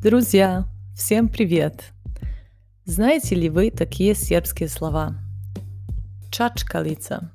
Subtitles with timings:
[0.00, 0.64] Друзья,
[0.94, 1.82] всем привет!
[2.84, 5.16] Знаете ли вы такие сербские слова?
[6.30, 7.32] Чачкалица,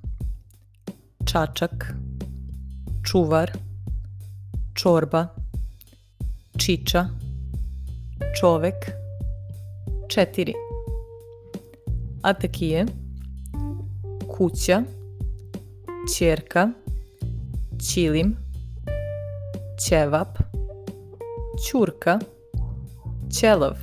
[1.25, 1.93] чачак,
[3.03, 3.51] чувар,
[4.73, 5.33] чорба,
[6.55, 7.11] чича,
[8.33, 8.95] човек,
[10.07, 10.53] четыре.
[12.21, 12.87] А такие
[14.25, 14.87] куча,
[16.07, 16.73] черка,
[17.77, 18.37] чилим,
[19.77, 20.39] чевап,
[21.61, 22.21] чурка–
[23.33, 23.79] Челов.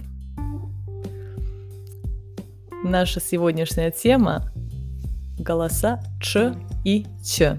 [2.84, 4.48] Наша сегодняшняя тема–
[5.40, 6.54] голоса Ч
[6.84, 7.58] и Ч.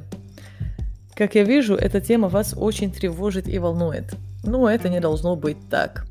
[1.13, 4.15] Как я вижу, эта тема вас очень тревожит и волнует.
[4.45, 6.05] Но это не должно быть так.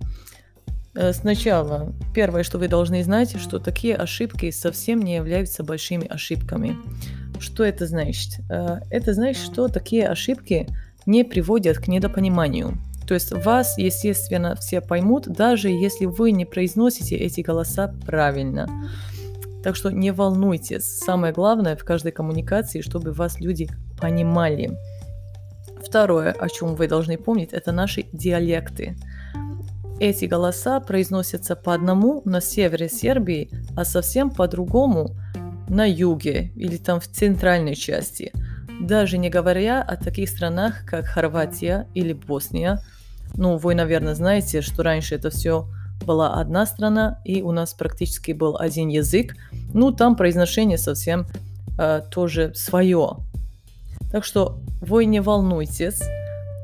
[0.95, 6.77] Э, сначала, первое, что вы должны знать, что такие ошибки совсем не являются большими ошибками.
[7.39, 8.41] Что это значит?
[8.51, 10.69] Э, это значит, что такие ошибки
[11.06, 12.77] не приводят к недопониманию–
[13.11, 18.69] то есть вас, естественно, все поймут, даже если вы не произносите эти голоса правильно.
[19.64, 20.84] Так что не волнуйтесь.
[20.84, 23.69] Самое главное в каждой коммуникации, чтобы вас люди
[24.00, 24.78] понимали.
[25.84, 28.94] Второе, о чем вы должны помнить, это наши диалекты.
[29.98, 35.16] Эти голоса произносятся по одному на севере Сербии, а совсем по-другому
[35.69, 38.31] на юге или там в центральной части.
[38.81, 42.78] Даже не говоря о таких странах, как Хорватия или Босния–
[43.34, 45.67] ну, вы, наверное, знаете, что раньше это все
[46.05, 49.37] была одна страна, и у нас практически был один язык.
[49.75, 51.27] Ну, там произношение совсем
[51.78, 53.17] э, тоже свое.
[54.11, 56.03] Так что вы не волнуйтесь.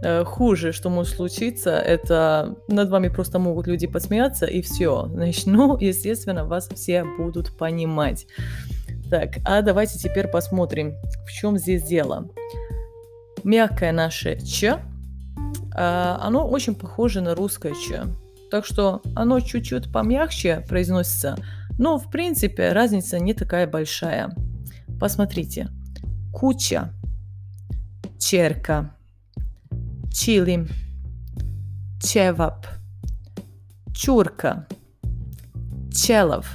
[0.03, 5.08] Э, хуже, что может случиться, это над вами просто могут люди посмеяться, и все.
[5.12, 8.27] Значит, ну, естественно, вас все будут понимать.
[9.11, 10.95] Так, а давайте теперь посмотрим,
[11.27, 12.28] в чем здесь дело.
[13.45, 14.78] Мягкое наше «ч»
[15.77, 18.05] оно очень похоже на русское «ч».
[18.51, 21.36] Так что оно чуть-чуть помягче произносится,
[21.78, 24.30] но в принципе разница не такая большая.
[25.01, 25.68] Посмотрите.
[26.33, 26.92] Куча,
[28.18, 28.95] черка,
[30.12, 30.67] чили,
[32.01, 32.67] чевап,
[33.92, 34.67] чурка,
[35.92, 36.48] челов.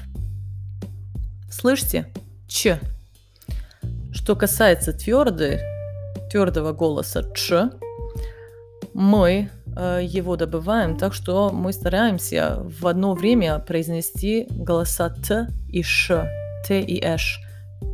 [1.50, 2.08] Слышите?
[2.48, 2.80] Ч.
[4.12, 5.60] Что касается твердой,
[6.32, 7.72] твердого голоса Ч,
[8.94, 15.82] мы э, его добываем так, что мы стараемся в одно время произнести голоса Т и
[15.82, 16.28] Ш,
[16.68, 17.40] Т и Ш,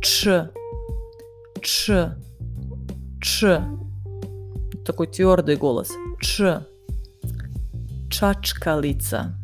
[0.02, 0.50] Ч,
[1.62, 2.10] Ч,
[3.20, 3.62] Ч.
[4.84, 5.90] Такой твердый голос.
[6.20, 6.60] Ч.
[8.10, 9.34] Чачкалица.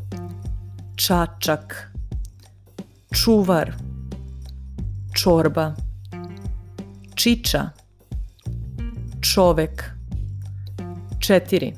[0.96, 1.92] Чачак.
[3.12, 3.74] Чувар.
[5.14, 5.76] Чорба.
[7.14, 7.74] Чича.
[9.22, 9.93] Човек
[11.26, 11.74] 4.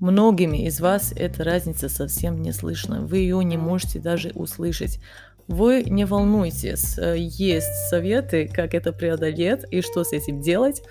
[0.00, 3.00] Многими из вас эта разница совсем не слышна.
[3.00, 5.00] Вы ее не можете даже услышать.
[5.48, 10.82] Вы не волнуйтесь, есть советы, как это преодолеть и что с этим делать.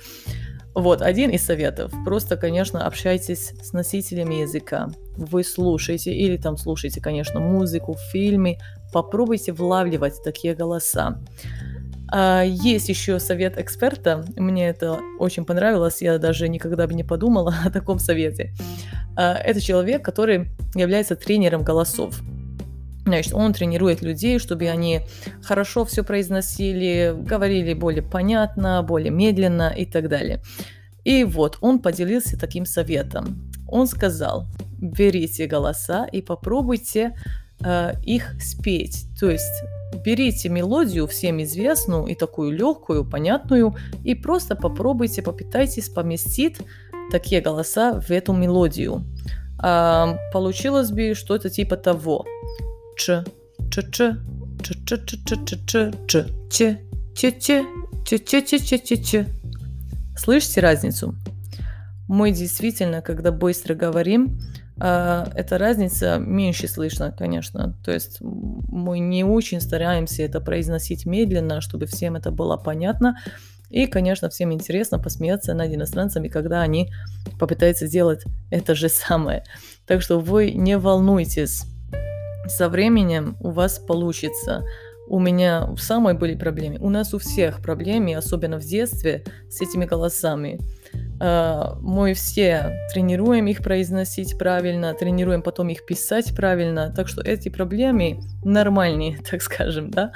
[0.73, 1.93] Вот, один из советов.
[2.05, 4.89] Просто, конечно, общайтесь с носителями языка.
[5.15, 8.57] Вы слушаете или там слушаете, конечно, музыку, фильмы.
[8.91, 11.21] Попробуйте влавливать такие голоса.
[12.17, 14.23] А, есть еще совет эксперта.
[14.37, 16.01] Мне это очень понравилось.
[16.01, 18.53] Я даже никогда бы не подумала о таком совете.
[19.17, 22.21] А, это человек, который является тренером голосов.
[23.03, 25.01] Значит, он тренирует людей, чтобы они
[25.43, 30.41] хорошо все произносили, говорили более понятно, более медленно и так далее.
[31.03, 33.51] И вот он поделился таким советом.
[33.67, 34.47] Он сказал,
[34.79, 37.13] берите голоса и попробуйте
[37.59, 39.05] э, их спеть.
[39.19, 39.63] То есть
[39.95, 46.57] берите мелодию всем известную и такую легкую, понятную, и просто попробуйте, попытайтесь поместить
[47.11, 49.03] такие голоса в эту мелодию.
[49.57, 52.25] А, получилось бы что-то типа того.
[52.97, 53.23] Ч,
[53.71, 54.15] ч, ч,
[54.63, 56.77] ч, ч, ч, ч, ч, ч, ч,
[57.15, 57.63] ч, ч,
[58.03, 59.25] ч, ч, ч, ч, ч, ч, ч.
[60.17, 61.15] Слышите разницу?
[62.07, 67.77] Мы действительно, когда быстро говорим, а, эта разница меньше слышно, конечно.
[67.83, 73.15] То есть мы не очень стараемся это произносить медленно, чтобы всем это было понятно.
[73.69, 76.91] И, конечно, всем интересно посмеяться над иностранцами, когда они
[77.39, 79.43] попытаются сделать это же самое.
[79.85, 81.63] Так что вы не волнуйтесь.
[82.47, 84.63] Со временем у вас получится.
[85.07, 86.77] У меня в самой были проблемы.
[86.79, 90.59] У нас у всех проблемы, особенно в детстве, с этими голосами.
[91.17, 98.19] Мы все тренируем их произносить правильно, тренируем потом их писать правильно, так что эти проблемы
[98.43, 100.11] нормальные, так скажем, да,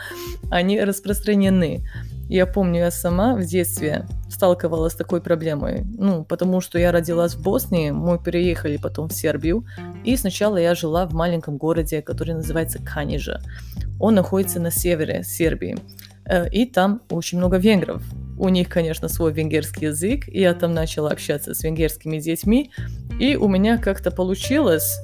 [0.52, 1.86] они распространены.
[2.30, 5.84] Я помню, я сама в детстве сталкивалась с такой проблемой.
[5.98, 9.66] Ну, потому что я родилась в Боснии, мы переехали потом в Сербию,
[10.06, 13.42] И сначала я жила в маленьком городе, который называется Канижа.
[14.00, 15.76] Он находится на севере Сербии.
[16.26, 18.04] Э, и там очень много венгров.
[18.40, 22.72] У них, конечно, свой венгерский язык, и я там начала общаться с венгерскими детьми,
[23.20, 24.98] и у меня как-то получилось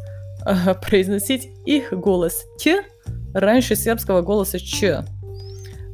[0.46, 2.84] э, произносить их голос «те»
[3.34, 5.04] раньше сербского голоса «ч».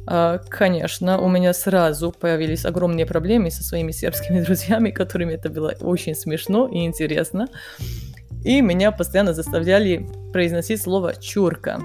[0.04, 5.74] Uh, конечно, у меня сразу появились огромные проблемы со своими сербскими друзьями, которыми это было
[5.80, 7.48] очень смешно и интересно.
[8.44, 11.80] И меня постоянно заставляли произносить слово «чурка».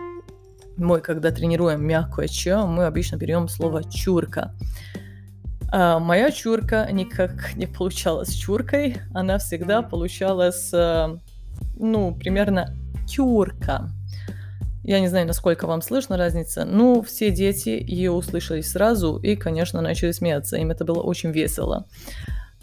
[0.77, 4.53] Мы, когда тренируем мягкое «ч», мы обычно берем слово «чурка».
[5.69, 11.17] А моя чурка никак не получалась чуркой, она всегда получалась, э,
[11.77, 12.73] ну, примерно
[13.07, 13.89] тюрка.
[14.83, 19.81] Я не знаю, насколько вам слышно разница, но все дети ее услышали сразу и, конечно,
[19.81, 20.55] начали смеяться.
[20.55, 21.85] Им это было очень весело.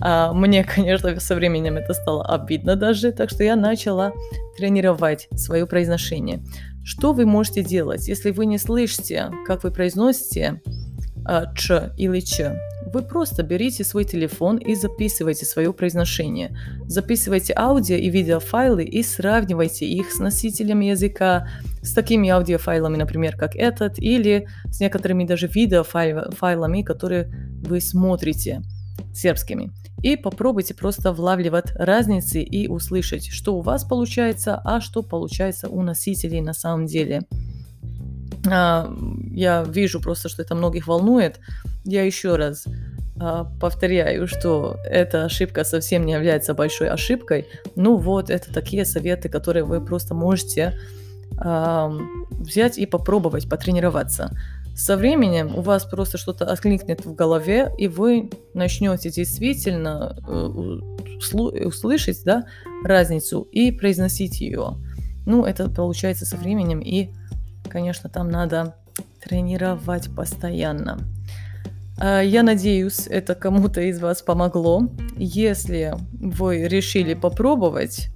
[0.01, 4.13] А мне, конечно, со временем это стало обидно даже, так что я начала
[4.57, 6.43] тренировать свое произношение.
[6.83, 10.63] Что вы можете делать, если вы не слышите, как вы произносите
[11.27, 12.59] а, ч или ч?
[12.95, 16.57] Вы просто берите свой телефон и записывайте свое произношение.
[16.87, 21.49] Записывайте аудио и видеофайлы и сравнивайте их с носителем языка,
[21.83, 28.63] с такими аудиофайлами, например, как этот, или с некоторыми даже видеофайлами, которые вы смотрите
[29.13, 29.73] сербскими.
[30.05, 35.83] И попробуйте просто влавливать разницы и услышать, что у вас получается, а что получается у
[35.83, 37.23] носителей на самом деле.
[38.55, 38.89] А,
[39.33, 41.41] я вижу просто, что это многих волнует.
[41.85, 42.65] Я еще раз
[43.19, 47.47] а, повторяю, что эта ошибка совсем не является большой ошибкой.
[47.75, 50.79] Ну вот, это такие советы, которые вы просто можете
[51.37, 54.31] взять и попробовать потренироваться.
[54.77, 62.23] Со временем у вас просто что-то откликнет в голове, и вы начнете действительно э, услышать
[62.25, 62.47] да,
[62.85, 64.77] разницу и произносить ее.
[65.27, 67.11] Ну, это получается со временем, и,
[67.75, 68.75] конечно, там надо
[69.23, 71.01] тренировать постоянно.
[72.01, 74.89] А, я надеюсь, это кому-то из вас помогло.
[75.19, 78.09] Если вы решили попробовать,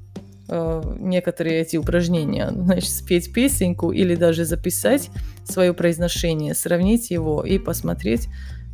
[0.48, 5.10] Э, некоторые эти упражнения, значит, спеть песенку или даже записать
[5.44, 8.28] свое произношение, сравнить его и посмотреть,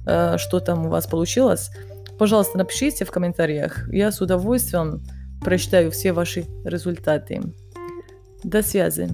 [0.06, 1.70] э, что там у вас получилось.
[2.16, 3.88] Пожалуйста, напишите в комментариях.
[3.92, 5.02] Я с удовольствием
[5.42, 7.42] прочитаю все ваши результаты.
[8.44, 9.08] До связи.